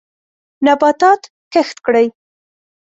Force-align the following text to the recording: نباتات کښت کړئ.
نباتات 0.65 1.21
کښت 1.53 1.77
کړئ. 1.85 2.07